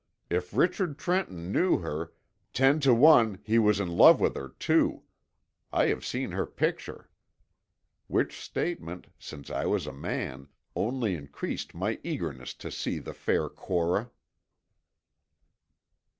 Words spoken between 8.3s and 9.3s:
statement,